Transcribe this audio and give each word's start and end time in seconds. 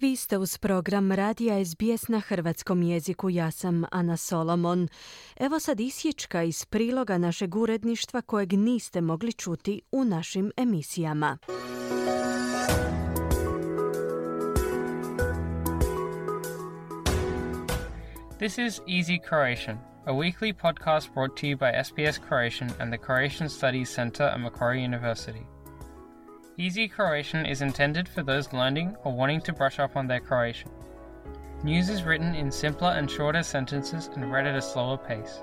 Vi 0.00 0.16
ste 0.16 0.38
uz 0.38 0.58
program 0.58 1.12
Radija 1.12 1.64
SBS 1.64 2.08
na 2.08 2.20
hrvatskom 2.20 2.82
jeziku. 2.82 3.30
Ja 3.30 3.50
sam 3.50 3.84
Ana 3.90 4.16
Solomon. 4.16 4.88
Evo 5.36 5.60
sad 5.60 5.80
isječka 5.80 6.42
iz 6.42 6.64
priloga 6.64 7.18
našeg 7.18 7.56
uredništva 7.56 8.22
kojeg 8.22 8.52
niste 8.52 9.00
mogli 9.00 9.32
čuti 9.32 9.80
u 9.92 10.04
našim 10.04 10.52
emisijama. 10.56 11.38
This 18.38 18.58
is 18.58 18.80
Easy 18.86 19.18
Croatian, 19.28 19.78
a 20.04 20.12
weekly 20.12 20.54
podcast 20.54 21.14
brought 21.14 21.40
to 21.40 21.46
you 21.46 21.56
by 21.56 21.84
SBS 21.84 22.20
Croatian 22.28 22.70
and 22.80 22.92
the 22.92 23.04
Croatian 23.06 23.48
Studies 23.48 23.94
Centre 23.94 24.26
at 24.26 24.40
Macquarie 24.40 24.84
University. 24.84 25.57
Easy 26.60 26.88
Croatian 26.88 27.46
is 27.46 27.62
intended 27.62 28.08
for 28.08 28.24
those 28.24 28.52
learning 28.52 28.96
or 29.04 29.12
wanting 29.12 29.40
to 29.42 29.52
brush 29.52 29.78
up 29.78 29.96
on 29.96 30.08
their 30.08 30.18
Croatian. 30.18 30.70
News 31.62 31.88
is 31.88 32.02
written 32.02 32.34
in 32.34 32.50
simpler 32.50 32.88
and 32.88 33.08
shorter 33.08 33.44
sentences 33.44 34.10
and 34.16 34.32
read 34.32 34.44
at 34.44 34.56
a 34.56 34.62
slower 34.62 34.98
pace. 34.98 35.40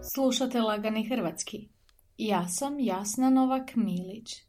Slušate 0.00 0.60
Lagani 0.60 1.08
Hrvatski. 1.08 1.68
Ja 2.16 2.48
sam 2.48 2.80
Jasna 2.80 3.30
Novak 3.30 3.74
Milić. 3.76 4.42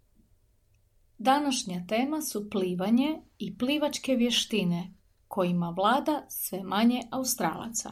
Današnja 1.17 1.85
tema 1.87 2.21
su 2.21 2.49
plivanje 2.49 3.21
i 3.39 3.57
plivačke 3.57 4.15
vještine 4.15 4.93
kojima 5.27 5.69
vlada 5.69 6.25
sve 6.29 6.63
manje 6.63 7.01
Australaca. 7.11 7.91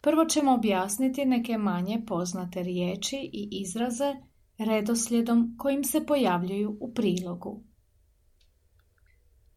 Prvo 0.00 0.24
ćemo 0.24 0.54
objasniti 0.54 1.24
neke 1.24 1.58
manje 1.58 2.02
poznate 2.06 2.62
riječi 2.62 3.30
i 3.32 3.48
izraze 3.50 4.14
redoslijedom 4.58 5.54
kojim 5.58 5.84
se 5.84 6.06
pojavljuju 6.06 6.76
u 6.80 6.94
prilogu. 6.94 7.64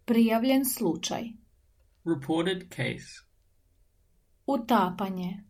Prijavljen 0.06 0.66
slučaj. 0.66 1.24
Reported 2.06 2.70
case. 2.70 3.26
Utapanje. 4.46 5.44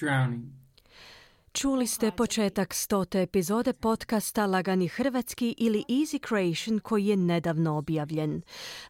Drowning. 0.00 0.61
Čuli 1.52 1.86
ste 1.86 2.10
početak 2.10 2.74
stote 2.74 3.22
epizode 3.22 3.72
podcasta 3.72 4.46
Lagani 4.46 4.88
Hrvatski 4.88 5.54
ili 5.58 5.84
Easy 5.88 6.28
Creation 6.28 6.78
koji 6.80 7.06
je 7.06 7.16
nedavno 7.16 7.76
objavljen. 7.76 8.42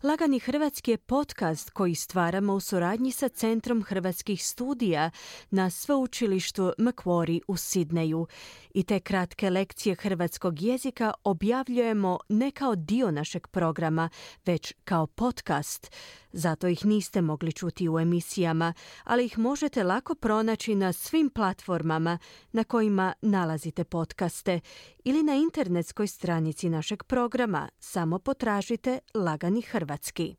Lagani 0.03 0.39
Hrvatski 0.39 0.91
je 0.91 0.99
podcast 0.99 1.71
koji 1.71 1.95
stvaramo 1.95 2.55
u 2.55 2.61
suradnji 2.61 3.13
sa 3.13 3.29
Centrom 3.29 3.83
hrvatskih 3.83 4.45
studija 4.45 5.11
na 5.51 5.71
sveučilištu 5.71 6.73
Macquarie 6.79 7.41
u 7.49 7.57
Sidneju. 7.57 8.27
I 8.75 8.83
te 8.83 9.01
kratke 9.01 9.51
lekcije 9.51 9.95
hrvatskog 9.95 10.63
jezika 10.63 11.13
objavljujemo 11.25 12.19
ne 12.29 12.51
kao 12.51 12.75
dio 12.75 13.11
našeg 13.11 13.47
programa, 13.47 14.09
već 14.47 14.75
kao 14.85 15.07
podcast. 15.07 15.91
Zato 16.33 16.69
ih 16.69 16.87
niste 16.87 17.21
mogli 17.21 17.53
čuti 17.53 17.89
u 17.89 17.99
emisijama, 17.99 18.75
ali 19.05 19.25
ih 19.25 19.39
možete 19.39 19.85
lako 19.85 20.15
pronaći 20.15 20.75
na 20.75 20.93
svim 20.93 21.31
platformama 21.31 22.19
na 22.53 22.65
kojima 22.65 23.13
nalazite 23.23 23.85
podcaste 23.85 24.61
ili 25.05 25.23
na 25.23 25.35
internetskoj 25.35 26.07
stranici 26.07 26.69
našeg 26.69 27.05
programa. 27.05 27.69
Samo 27.79 28.19
potražite 28.19 28.99
Lagani 29.15 29.63
Hrvatski. 29.63 30.37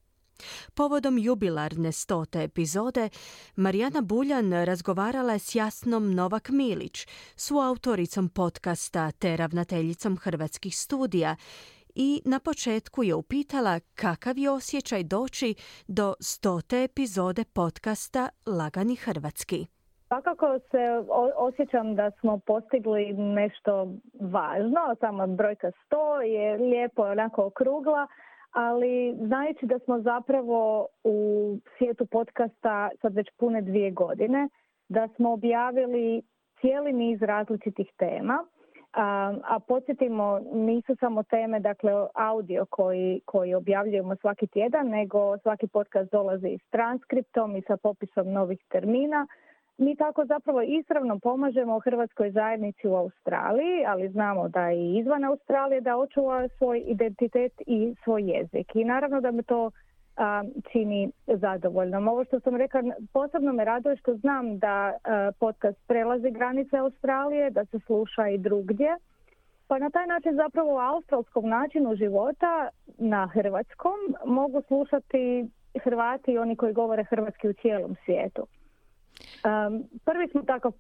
Povodom 0.74 1.18
jubilarne 1.18 1.92
stote 1.92 2.44
epizode, 2.44 3.10
Marijana 3.56 4.02
Buljan 4.02 4.52
razgovarala 4.52 5.34
je 5.34 5.40
s 5.40 5.56
Jasnom 5.56 6.14
Novak 6.14 6.50
Milić, 6.50 7.08
su 7.36 7.58
autoricom 7.58 8.30
podcasta 8.30 9.12
te 9.12 9.38
ravnateljicom 9.38 10.18
Hrvatskih 10.18 10.78
studija 10.78 11.36
i 11.96 12.22
na 12.26 12.40
početku 12.40 13.04
je 13.04 13.16
upitala 13.16 13.80
kakav 13.96 14.38
je 14.38 14.50
osjećaj 14.50 15.04
doći 15.04 15.56
do 15.88 16.14
stote 16.20 16.84
epizode 16.84 17.44
podcasta 17.44 18.30
Lagani 18.46 18.96
Hrvatski. 18.96 19.73
Svakako 20.14 20.60
se 20.72 21.04
osjećam 21.36 21.96
da 21.96 22.12
smo 22.12 22.40
postigli 22.40 23.14
nešto 23.14 23.88
važno, 24.22 24.96
sama 25.00 25.28
brojka 25.28 25.72
100 25.92 26.20
je 26.22 26.58
lijepo 26.58 27.04
onako 27.04 27.46
okrugla, 27.46 28.08
ali 28.52 29.16
znajući 29.26 29.66
da 29.66 29.80
smo 29.80 30.00
zapravo 30.00 30.88
u 31.04 31.18
svijetu 31.78 32.06
podcasta 32.06 32.90
sad 33.02 33.16
već 33.16 33.28
pune 33.38 33.62
dvije 33.62 33.92
godine, 33.92 34.50
da 34.90 35.08
smo 35.16 35.34
objavili 35.34 36.22
cijeli 36.62 36.94
niz 36.94 37.22
različitih 37.22 37.92
tema, 37.98 38.46
a, 38.94 39.34
a 39.44 39.60
podsjetimo, 39.60 40.40
nisu 40.54 40.96
samo 41.00 41.24
teme, 41.24 41.60
dakle 41.60 41.92
audio 42.14 42.66
koji, 42.70 43.22
koji 43.26 43.54
objavljujemo 43.54 44.16
svaki 44.16 44.48
tjedan, 44.48 44.88
nego 44.88 45.38
svaki 45.38 45.68
podcast 45.68 46.12
dolazi 46.12 46.58
s 46.68 46.70
transkriptom 46.70 47.56
i 47.56 47.62
sa 47.68 47.78
popisom 47.78 48.32
novih 48.32 48.60
termina. 48.70 49.28
Mi 49.78 49.96
tako 49.96 50.26
zapravo 50.26 50.62
ispravno 50.62 51.20
pomažemo 51.20 51.80
hrvatskoj 51.80 52.32
zajednici 52.32 52.88
u 52.88 52.96
Australiji, 52.96 53.86
ali 53.88 54.10
znamo 54.10 54.50
da 54.50 54.72
i 54.72 54.98
izvan 54.98 55.24
Australije 55.24 55.82
da 55.82 55.98
očuva 55.98 56.48
svoj 56.58 56.84
identitet 56.88 57.54
i 57.68 57.96
svoj 58.04 58.24
jezik. 58.24 58.76
I 58.76 58.86
naravno 58.86 59.22
da 59.22 59.32
me 59.32 59.44
to 59.44 59.72
čini 60.72 61.12
zadovoljnom. 61.28 62.08
Ovo 62.08 62.26
što 62.26 62.40
sam 62.40 62.56
rekla, 62.56 62.82
posebno 63.14 63.54
me 63.54 63.66
raduje 63.66 63.96
što 63.96 64.16
znam 64.16 64.58
da 64.60 64.94
podcast 65.40 65.78
prelazi 65.88 66.32
granice 66.32 66.78
Australije, 66.78 67.50
da 67.50 67.66
se 67.66 67.80
sluša 67.80 68.28
i 68.28 68.38
drugdje. 68.38 68.98
Pa 69.68 69.80
na 69.80 69.90
taj 69.90 70.08
način 70.08 70.36
zapravo 70.36 70.74
u 70.74 70.78
australskom 70.78 71.50
načinu 71.50 71.96
života 71.96 72.70
na 72.98 73.28
hrvatskom 73.28 74.00
mogu 74.26 74.62
slušati 74.68 75.48
Hrvati 75.84 76.32
i 76.32 76.38
oni 76.38 76.56
koji 76.56 76.74
govore 76.74 77.04
hrvatski 77.04 77.50
u 77.50 77.54
cijelom 77.54 77.96
svijetu. 78.06 78.48
Um, 79.44 79.84
prvi 80.06 80.28
smo 80.28 80.42
takav 80.42 80.72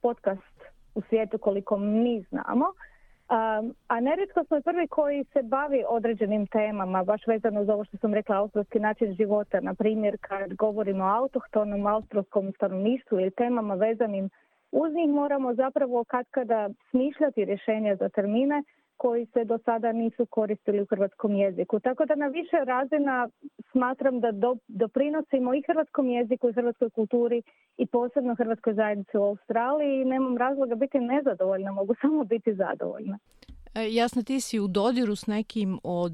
podcast 0.00 0.56
u 0.94 1.02
svijetu 1.08 1.38
koliko 1.38 1.76
mi 1.76 2.24
znamo. 2.30 2.64
Um, 2.64 3.74
a 3.88 4.00
nerijetko 4.00 4.44
smo 4.44 4.60
prvi 4.60 4.88
koji 4.88 5.24
se 5.24 5.42
bavi 5.42 5.84
određenim 5.88 6.46
temama, 6.46 7.04
baš 7.04 7.26
vezano 7.26 7.64
za 7.64 7.74
ovo 7.74 7.84
što 7.84 7.96
sam 7.96 8.14
rekla, 8.14 8.36
australski 8.36 8.80
način 8.80 9.14
života. 9.14 9.60
Na 9.60 9.74
primjer, 9.74 10.16
kad 10.20 10.54
govorimo 10.54 11.04
o 11.04 11.14
autohtonom 11.16 11.86
australskom 11.86 12.52
stanovništvu 12.52 13.20
ili 13.20 13.30
temama 13.30 13.74
vezanim 13.74 14.30
uz 14.72 14.92
njih, 14.94 15.08
moramo 15.08 15.54
zapravo 15.54 16.04
kad 16.04 16.26
kada 16.30 16.68
smišljati 16.90 17.44
rješenja 17.44 17.96
za 17.96 18.08
termine 18.08 18.62
koji 18.96 19.26
se 19.26 19.44
do 19.44 19.58
sada 19.58 19.92
nisu 19.92 20.26
koristili 20.26 20.80
u 20.80 20.86
hrvatskom 20.86 21.34
jeziku. 21.34 21.80
Tako 21.80 22.04
da 22.04 22.14
na 22.14 22.26
više 22.26 22.56
razina 22.64 23.28
smatram 23.72 24.20
da 24.20 24.32
do, 24.32 24.56
doprinosimo 24.68 25.54
i 25.54 25.62
hrvatskom 25.66 26.08
jeziku 26.08 26.48
i 26.48 26.52
hrvatskoj 26.52 26.90
kulturi 26.90 27.42
i 27.78 27.86
posebno 27.86 28.34
hrvatskoj 28.34 28.74
zajednici 28.74 29.16
u 29.16 29.22
Australiji 29.22 30.00
i 30.00 30.04
nemam 30.04 30.36
razloga 30.36 30.74
biti 30.74 30.98
nezadovoljna, 30.98 31.72
mogu 31.72 31.94
samo 32.00 32.24
biti 32.24 32.54
zadovoljna. 32.54 33.18
E, 33.74 33.88
jasno, 33.92 34.22
ti 34.22 34.40
si 34.40 34.60
u 34.60 34.68
dodiru 34.68 35.16
s 35.16 35.26
nekim 35.26 35.78
od 35.82 36.12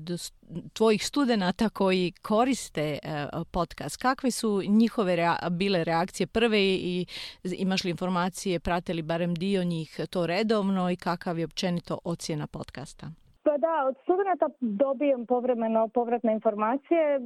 tvojih 0.72 1.06
studenata 1.06 1.68
koji 1.68 2.12
koriste 2.22 2.98
e, 3.02 3.26
podcast. 3.50 3.96
Kakve 3.96 4.30
su 4.30 4.62
njihove 4.68 5.36
bile 5.50 5.84
reakcije 5.84 6.26
prve 6.26 6.60
i 6.60 7.06
imaš 7.44 7.84
li 7.84 7.90
informacije, 7.90 8.60
prate 8.60 8.94
li 8.94 9.02
barem 9.02 9.34
dio 9.34 9.64
njih 9.64 10.00
to 10.10 10.26
redovno 10.26 10.90
i 10.90 10.96
kakav 10.96 11.38
je 11.38 11.44
općenito 11.44 11.98
ocjena 12.04 12.46
podcasta? 12.46 13.10
Pa 13.48 13.58
da, 13.58 13.84
od 13.88 13.96
studenata 14.02 14.48
dobijem 14.60 15.26
povremeno 15.26 15.88
povratne 15.88 16.32
informacije. 16.32 17.20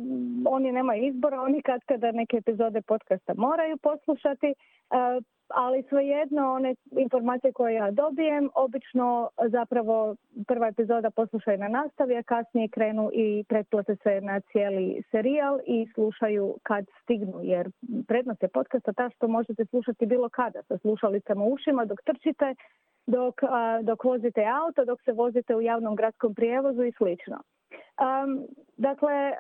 Oni 0.47 0.73
nemaju 0.73 1.07
izbora, 1.07 1.41
oni 1.41 1.63
kad 1.63 1.81
kada 1.85 2.13
neke 2.13 2.37
epizode 2.37 2.83
podcasta 2.83 3.33
moraju 3.37 3.77
poslušati. 3.77 4.55
Ali 5.55 5.83
svejedno 5.83 6.53
one 6.53 6.75
informacije 6.99 7.53
koje 7.53 7.75
ja 7.75 7.91
dobijem 7.91 8.51
obično 8.55 9.29
zapravo 9.47 10.17
prva 10.47 10.69
epizoda 10.69 11.11
poslušaju 11.11 11.59
na 11.59 11.69
nastavi, 11.69 12.17
a 12.17 12.23
kasnije 12.23 12.69
krenu 12.69 13.11
i 13.13 13.45
pretplate 13.49 13.97
se 14.03 14.21
na 14.21 14.41
cijeli 14.41 15.03
serijal 15.11 15.61
i 15.67 15.87
slušaju 15.95 16.57
kad 16.63 16.85
stignu, 17.03 17.41
jer 17.43 17.71
prednost 18.09 18.43
je 18.43 18.49
podcasta 18.49 18.93
ta 18.93 19.11
što 19.11 19.29
možete 19.29 19.65
slušati 19.65 20.07
bilo 20.07 20.29
kada 20.29 20.63
sa 20.63 20.79
slušalicama 20.79 21.45
u 21.45 21.53
ušima 21.53 21.85
dok 21.85 22.03
trčite, 22.03 22.55
dok, 23.07 23.35
dok 23.83 24.05
vozite 24.05 24.45
auto, 24.65 24.85
dok 24.85 25.03
se 25.03 25.13
vozite 25.13 25.57
u 25.57 25.61
javnom 25.61 25.97
gradskom 25.97 26.35
prijevozu 26.35 26.85
i 26.85 26.93
slično. 26.93 27.39
Dakle, 28.77 29.33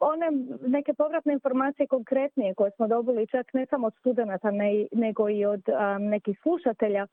one 0.00 0.26
neke 0.66 0.94
povratne 0.94 1.32
informacije 1.32 1.86
konkretnije 1.86 2.54
koje 2.54 2.70
smo 2.70 2.88
dobili 2.88 3.26
čak 3.26 3.54
ne 3.54 3.66
samo 3.66 3.86
od 3.86 3.94
studenata 3.98 4.50
ne, 4.50 4.86
nego 4.92 5.30
i 5.30 5.44
od 5.44 5.62
nekih 6.00 6.38
slušatelja, 6.42 7.06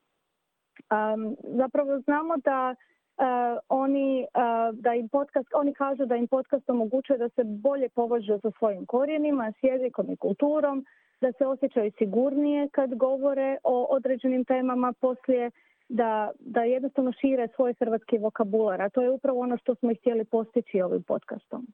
zapravo 1.42 2.00
znamo 2.00 2.36
da 2.36 2.74
uh, 2.74 3.58
oni 3.68 4.26
da 4.72 4.94
im 4.94 5.08
podcast, 5.08 5.48
oni 5.54 5.74
kažu 5.74 6.06
da 6.06 6.16
im 6.16 6.28
podcast 6.28 6.70
omogućuje 6.70 7.18
da 7.18 7.28
se 7.28 7.44
bolje 7.44 7.88
považu 7.88 8.38
sa 8.42 8.50
svojim 8.58 8.86
korijenima, 8.86 9.52
s 9.52 9.62
jezikom 9.62 10.10
i 10.10 10.16
kulturom, 10.16 10.86
da 11.20 11.32
se 11.32 11.46
osjećaju 11.46 11.92
sigurnije 11.98 12.68
kad 12.68 12.94
govore 12.94 13.56
o 13.64 13.86
određenim 13.90 14.44
temama 14.44 14.92
poslije 15.00 15.50
da, 15.88 16.30
da 16.40 16.62
jednostavno 16.62 17.12
šire 17.12 17.48
svoj 17.54 17.74
hrvatski 17.74 18.18
vokabular, 18.18 18.82
a 18.82 18.88
to 18.88 19.02
je 19.02 19.10
upravo 19.10 19.40
ono 19.40 19.56
što 19.56 19.74
smo 19.74 19.90
i 19.90 19.94
htjeli 19.94 20.24
postići 20.24 20.80
ovim 20.80 21.02
podcastom. 21.02 21.66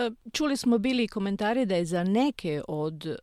E, 0.00 0.10
čuli 0.32 0.56
smo 0.56 0.78
bili 0.78 1.08
komentari 1.08 1.66
da 1.66 1.76
je 1.76 1.84
za 1.84 2.04
neke 2.04 2.62
od 2.68 3.06
e, 3.06 3.16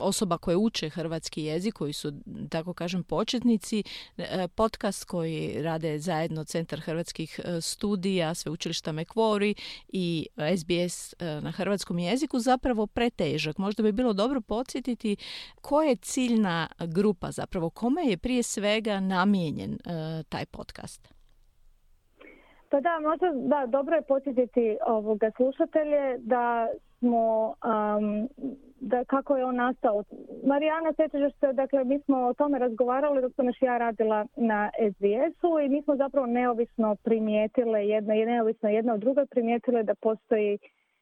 osoba 0.00 0.38
koje 0.38 0.56
uče 0.56 0.88
hrvatski 0.88 1.42
jezik, 1.42 1.74
koji 1.74 1.92
su, 1.92 2.12
tako 2.50 2.74
kažem, 2.74 3.02
početnici, 3.02 3.82
e, 4.16 4.48
podcast 4.48 5.04
koji 5.04 5.62
rade 5.62 5.98
zajedno 5.98 6.44
Centar 6.44 6.80
hrvatskih 6.80 7.40
studija, 7.60 8.34
Sveučilišta 8.34 8.92
Mekvori 8.92 9.54
i 9.88 10.26
SBS 10.58 11.14
na 11.42 11.50
hrvatskom 11.50 11.98
jeziku 11.98 12.38
zapravo 12.38 12.86
pretežak. 12.86 13.58
Možda 13.58 13.82
bi 13.82 13.92
bilo 13.92 14.12
dobro 14.12 14.40
podsjetiti 14.40 15.16
koja 15.60 15.88
je 15.88 15.96
ciljna 15.96 16.68
grupa 16.78 17.30
zapravo, 17.30 17.70
kome 17.70 18.02
je 18.02 18.16
prije 18.16 18.42
svega 18.42 19.00
namijenjen 19.00 19.78
taj 20.28 20.46
podcast? 20.46 21.15
Pa 22.70 22.80
da, 22.80 22.98
možda 23.02 23.30
da, 23.34 23.66
dobro 23.66 23.96
je 23.96 24.02
podsjetiti 24.02 24.78
ovoga 24.86 25.30
slušatelje 25.36 26.18
da 26.18 26.68
smo, 26.98 27.46
um, 27.48 28.28
da 28.80 29.04
kako 29.04 29.36
je 29.36 29.44
on 29.44 29.56
nastao. 29.56 30.04
Marijana, 30.44 30.92
sjećaš 30.96 31.32
se, 31.40 31.52
dakle, 31.52 31.84
mi 31.84 31.98
smo 31.98 32.18
o 32.18 32.34
tome 32.34 32.58
razgovarali 32.58 33.22
dok 33.22 33.34
sam 33.34 33.46
još 33.46 33.62
ja 33.62 33.78
radila 33.78 34.26
na 34.36 34.70
SBS-u 34.90 35.60
i 35.60 35.68
mi 35.68 35.82
smo 35.82 35.96
zapravo 35.96 36.26
neovisno 36.26 36.96
primijetile, 37.04 37.88
jedna, 37.88 38.14
neovisno 38.14 38.68
jedna 38.68 38.94
od 38.94 39.00
drugoj 39.00 39.26
primijetile 39.26 39.82
da 39.82 39.94
postoji 39.94 40.58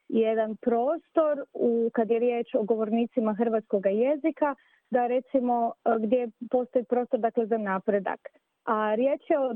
jedan 0.09 0.57
prostor 0.57 1.45
u, 1.53 1.91
kad 1.93 2.11
je 2.11 2.19
riječ 2.19 2.55
o 2.55 2.63
govornicima 2.63 3.35
hrvatskog 3.35 3.87
jezika, 3.87 4.55
da 4.91 5.07
recimo 5.07 5.73
gdje 6.01 6.29
postoji 6.51 6.85
prostor 6.85 7.21
dakle, 7.21 7.47
za 7.47 7.59
napredak. 7.59 8.21
A 8.65 8.95
riječ 8.95 9.21
je 9.31 9.39
o 9.39 9.55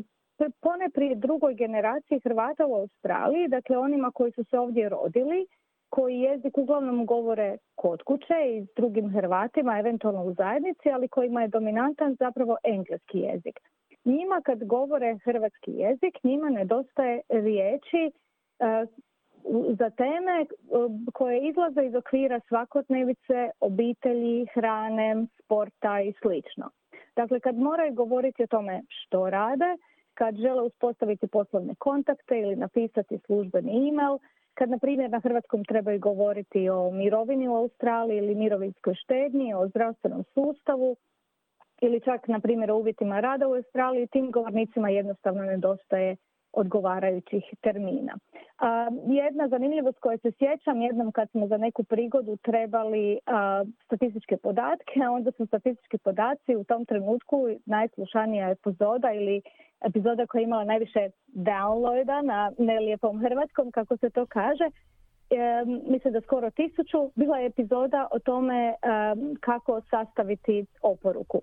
pone 0.60 0.90
prije 0.94 1.14
drugoj 1.14 1.54
generaciji 1.54 2.20
Hrvata 2.20 2.66
u 2.66 2.74
Australiji, 2.74 3.48
dakle 3.48 3.78
onima 3.78 4.10
koji 4.10 4.32
su 4.32 4.44
se 4.44 4.58
ovdje 4.58 4.88
rodili, 4.88 5.46
koji 5.90 6.20
jezik 6.20 6.58
uglavnom 6.58 7.06
govore 7.06 7.56
kod 7.74 8.02
kuće 8.02 8.34
i 8.46 8.64
s 8.64 8.74
drugim 8.76 9.10
Hrvatima, 9.10 9.78
eventualno 9.78 10.24
u 10.24 10.34
zajednici, 10.34 10.90
ali 10.90 11.08
kojima 11.08 11.42
je 11.42 11.48
dominantan 11.48 12.16
zapravo 12.18 12.56
engleski 12.64 13.18
jezik. 13.18 13.60
Njima 14.04 14.40
kad 14.44 14.64
govore 14.64 15.18
hrvatski 15.24 15.72
jezik, 15.72 16.24
njima 16.24 16.50
nedostaje 16.50 17.20
riječi 17.28 18.04
e, 18.06 18.86
za 19.78 19.90
teme 19.90 20.40
e, 20.40 20.46
koje 21.12 21.48
izlaze 21.48 21.86
iz 21.86 21.94
okvira 21.94 22.40
svakodnevice, 22.48 23.50
obitelji, 23.60 24.46
hrane, 24.54 25.26
sporta 25.44 26.00
i 26.00 26.12
slično. 26.22 26.70
Dakle, 27.16 27.40
kad 27.40 27.56
moraju 27.56 27.94
govoriti 27.94 28.42
o 28.42 28.46
tome 28.46 28.82
što 28.88 29.30
rade, 29.30 29.76
kad 30.18 30.36
žele 30.36 30.62
uspostaviti 30.62 31.26
poslovne 31.26 31.74
kontakte 31.78 32.40
ili 32.40 32.56
napisati 32.56 33.18
službeni 33.26 33.88
e-mail, 33.88 34.18
kad 34.54 34.70
na 34.70 34.78
primjer 34.78 35.10
na 35.10 35.20
hrvatskom 35.20 35.64
trebaju 35.64 35.98
govoriti 35.98 36.68
o 36.68 36.90
mirovini 36.90 37.48
u 37.48 37.54
Australiji 37.54 38.18
ili 38.18 38.34
mirovinskoj 38.34 38.94
štednji, 38.94 39.54
o 39.54 39.68
zdravstvenom 39.68 40.24
sustavu 40.34 40.96
ili 41.80 42.00
čak 42.00 42.28
na 42.28 42.40
primjer 42.40 42.70
o 42.70 42.76
uvjetima 42.76 43.20
rada 43.20 43.48
u 43.48 43.54
Australiji, 43.54 44.06
tim 44.06 44.30
govornicima 44.30 44.88
jednostavno 44.88 45.42
nedostaje 45.42 46.16
odgovarajućih 46.52 47.44
termina. 47.60 48.18
A, 48.58 48.88
jedna 49.06 49.48
zanimljivost 49.48 49.98
koje 49.98 50.18
se 50.18 50.32
sjećam, 50.38 50.82
jednom 50.82 51.12
kad 51.12 51.30
smo 51.30 51.46
za 51.46 51.56
neku 51.56 51.84
prigodu 51.84 52.36
trebali 52.36 53.18
statističke 53.84 54.36
podatke, 54.36 55.00
onda 55.10 55.30
su 55.32 55.46
statistički 55.46 55.98
podaci 55.98 56.56
u 56.56 56.64
tom 56.64 56.84
trenutku 56.84 57.48
najslušanija 57.66 58.50
epizoda 58.50 59.12
ili 59.12 59.42
epizoda 59.80 60.26
koja 60.26 60.40
je 60.40 60.44
imala 60.44 60.64
najviše 60.64 61.10
downloada 61.34 62.22
na 62.22 62.52
nelijepom 62.58 63.20
hrvatskom, 63.20 63.70
kako 63.70 63.96
se 63.96 64.10
to 64.10 64.26
kaže, 64.26 64.64
e, 64.64 65.64
mislim 65.86 66.12
da 66.12 66.20
skoro 66.20 66.50
tisuću, 66.50 67.10
bila 67.14 67.38
je 67.38 67.46
epizoda 67.46 68.08
o 68.10 68.18
tome 68.18 68.74
kako 69.40 69.80
sastaviti 69.90 70.66
oporuku. 70.82 71.40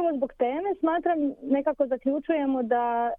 Upravo 0.00 0.16
zbog 0.16 0.32
teme 0.38 0.74
smatram, 0.80 1.18
nekako 1.42 1.86
zaključujemo 1.86 2.62
da, 2.62 3.10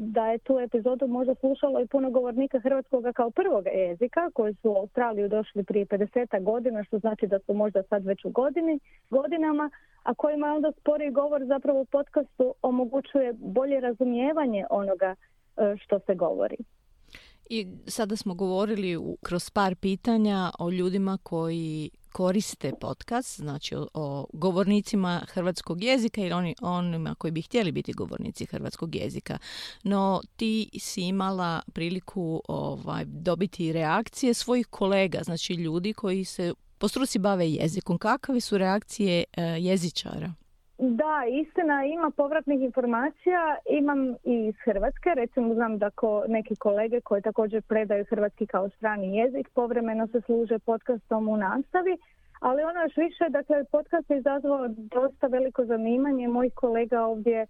da 0.00 0.26
je 0.26 0.38
tu 0.38 0.58
epizodu 0.58 1.06
možda 1.06 1.34
slušalo 1.34 1.80
i 1.80 1.86
puno 1.86 2.10
govornika 2.10 2.60
hrvatskog 2.60 3.04
kao 3.14 3.30
prvog 3.30 3.64
jezika 3.66 4.30
koji 4.34 4.54
su 4.54 4.70
u 4.70 4.76
Australiju 4.76 5.28
došli 5.28 5.64
prije 5.64 5.86
50 5.86 6.42
godina, 6.42 6.84
što 6.84 6.98
znači 6.98 7.26
da 7.26 7.38
su 7.38 7.54
možda 7.54 7.82
sad 7.82 8.04
već 8.04 8.24
u 8.24 8.30
godini, 8.30 8.80
godinama, 9.10 9.70
a 10.02 10.14
kojima 10.14 10.46
onda 10.46 10.72
spori 10.80 11.10
govor 11.10 11.44
zapravo 11.46 11.80
u 11.80 11.84
podcastu 11.84 12.54
omogućuje 12.62 13.32
bolje 13.32 13.80
razumijevanje 13.80 14.64
onoga 14.70 15.14
e, 15.14 15.76
što 15.76 15.98
se 15.98 16.14
govori. 16.14 16.56
I 17.50 17.66
sada 17.86 18.16
smo 18.16 18.34
govorili 18.34 18.98
kroz 19.22 19.50
par 19.50 19.74
pitanja 19.76 20.50
o 20.58 20.70
ljudima 20.70 21.18
koji 21.22 21.90
koriste 22.12 22.72
podcast, 22.80 23.36
znači 23.36 23.74
o, 23.94 24.26
govornicima 24.32 25.22
hrvatskog 25.28 25.84
jezika 25.84 26.20
ili 26.20 26.32
oni, 26.32 26.54
onima 26.60 27.14
koji 27.14 27.30
bi 27.30 27.42
htjeli 27.42 27.72
biti 27.72 27.92
govornici 27.92 28.46
hrvatskog 28.46 28.94
jezika. 28.94 29.38
No 29.82 30.20
ti 30.36 30.70
si 30.78 31.02
imala 31.02 31.62
priliku 31.72 32.42
ovaj, 32.48 33.04
dobiti 33.04 33.72
reakcije 33.72 34.34
svojih 34.34 34.66
kolega, 34.66 35.22
znači 35.22 35.54
ljudi 35.54 35.92
koji 35.92 36.24
se 36.24 36.54
po 36.78 36.88
struci 36.88 37.18
bave 37.18 37.50
jezikom. 37.50 37.98
Kakve 37.98 38.40
su 38.40 38.58
reakcije 38.58 39.24
e, 39.32 39.42
jezičara? 39.42 40.32
Da, 40.82 41.24
istina, 41.30 41.84
ima 41.84 42.10
povratnih 42.16 42.60
informacija, 42.60 43.56
imam 43.70 44.14
i 44.24 44.46
iz 44.46 44.54
Hrvatske, 44.64 45.14
recimo 45.14 45.54
znam 45.54 45.78
da 45.78 45.90
ko, 45.90 46.24
neki 46.28 46.56
kolege 46.56 47.00
koji 47.00 47.22
također 47.22 47.62
predaju 47.62 48.04
hrvatski 48.04 48.46
kao 48.46 48.68
strani 48.68 49.16
jezik, 49.16 49.48
povremeno 49.54 50.06
se 50.06 50.20
služe 50.20 50.58
podcastom 50.58 51.28
u 51.28 51.36
nastavi, 51.36 51.96
ali 52.40 52.62
ono 52.62 52.82
još 52.82 52.96
više, 52.96 53.28
dakle, 53.28 53.64
podcast 53.64 54.10
je 54.10 54.18
izazvao 54.18 54.68
dosta 54.68 55.26
veliko 55.26 55.64
zanimanje 55.64 56.28
mojih 56.28 56.52
kolega 56.54 57.02
ovdje 57.02 57.46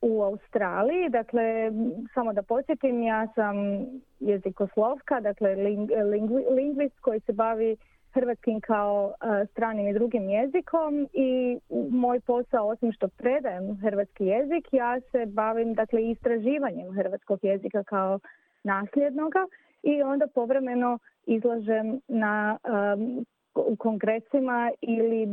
u 0.00 0.22
Australiji, 0.22 1.08
dakle, 1.08 1.72
samo 2.14 2.32
da 2.32 2.42
podsjetim, 2.42 3.02
ja 3.02 3.26
sam 3.34 3.56
jezikoslovka, 4.20 5.20
dakle, 5.20 5.54
ling, 5.54 5.90
lingvist 6.50 7.00
koji 7.00 7.20
se 7.20 7.32
bavi 7.32 7.76
hrvatskim 8.14 8.60
kao 8.60 9.14
stranim 9.50 9.88
i 9.88 9.92
drugim 9.92 10.28
jezikom 10.28 11.08
i 11.12 11.58
moj 11.90 12.20
posao 12.20 12.68
osim 12.68 12.92
što 12.92 13.08
predajem 13.08 13.76
hrvatski 13.76 14.26
jezik 14.26 14.68
ja 14.72 15.00
se 15.00 15.26
bavim 15.26 15.74
dakle 15.74 16.10
istraživanjem 16.10 16.92
hrvatskog 16.94 17.38
jezika 17.42 17.84
kao 17.84 18.18
nasljednoga 18.64 19.46
i 19.82 20.02
onda 20.02 20.26
povremeno 20.34 20.98
izlažem 21.26 22.00
na 22.08 22.58
u 23.54 23.76
kongresima 23.76 24.70
ili 24.80 25.26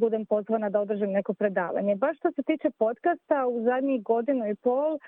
budem 0.00 0.26
pozvana 0.26 0.70
da 0.70 0.80
održim 0.80 1.10
neko 1.10 1.34
predavanje. 1.34 1.96
Baš 1.96 2.18
što 2.18 2.32
se 2.32 2.42
tiče 2.42 2.70
podcasta 2.78 3.46
u 3.46 3.62
zadnjih 3.62 4.02
godinu 4.02 4.50
i 4.50 4.54
pol 4.54 4.98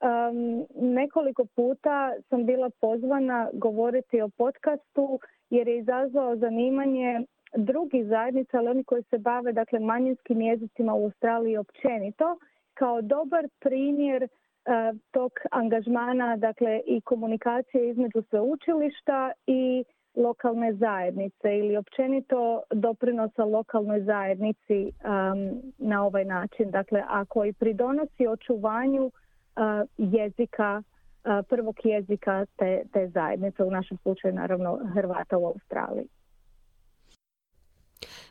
Um, 0.00 0.66
nekoliko 0.94 1.44
puta 1.44 2.12
sam 2.28 2.46
bila 2.46 2.70
pozvana 2.80 3.48
govoriti 3.52 4.20
o 4.20 4.28
podcastu 4.28 5.18
jer 5.50 5.68
je 5.68 5.78
izazvao 5.78 6.36
zanimanje 6.36 7.20
drugih 7.54 8.06
zajednica, 8.06 8.58
ali 8.58 8.68
oni 8.68 8.84
koji 8.84 9.02
se 9.02 9.18
bave 9.18 9.52
dakle, 9.52 9.78
manjinskim 9.78 10.40
jezicima 10.40 10.94
u 10.94 11.04
Australiji 11.04 11.56
općenito, 11.56 12.38
kao 12.74 13.02
dobar 13.02 13.48
primjer 13.60 14.22
uh, 14.22 14.98
tog 15.10 15.32
angažmana 15.50 16.36
dakle, 16.36 16.80
i 16.86 17.00
komunikacije 17.00 17.90
između 17.90 18.22
sveučilišta 18.30 19.32
i 19.46 19.84
lokalne 20.16 20.72
zajednice 20.72 21.58
ili 21.58 21.76
općenito 21.76 22.62
doprinosa 22.70 23.44
lokalnoj 23.44 24.00
zajednici 24.00 24.82
um, 24.84 25.62
na 25.78 26.06
ovaj 26.06 26.24
način. 26.24 26.70
Dakle, 26.70 27.02
ako 27.08 27.44
i 27.44 27.52
pridonosi 27.52 28.26
očuvanju 28.26 29.10
jezika, 29.96 30.82
prvog 31.48 31.76
jezika 31.84 32.46
te, 32.56 32.82
te 32.92 33.08
zajednice, 33.08 33.64
u 33.64 33.70
našem 33.70 33.98
slučaju 34.02 34.34
naravno 34.34 34.80
Hrvata 34.94 35.38
u 35.38 35.46
Australiji. 35.46 36.08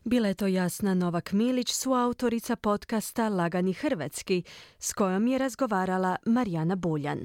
Bila 0.03 0.27
je 0.27 0.33
to 0.33 0.47
Jasna 0.47 0.93
Novak 0.93 1.31
Milić, 1.31 1.71
suautorica 1.71 2.55
podcasta 2.55 3.29
Lagani 3.29 3.73
Hrvatski, 3.73 4.43
s 4.79 4.93
kojom 4.93 5.27
je 5.27 5.37
razgovarala 5.37 6.15
Marijana 6.25 6.75
Buljan. 6.75 7.19